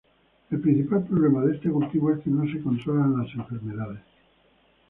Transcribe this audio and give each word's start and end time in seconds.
El 0.49 0.59
principal 0.59 1.03
problema 1.03 1.43
de 1.45 1.53
este 1.57 1.69
cultivo 1.69 2.11
es 2.11 2.23
que 2.23 2.31
no 2.31 2.51
se 2.51 2.59
controlan 2.63 3.19
las 3.19 3.31
enfermedades. 3.35 3.99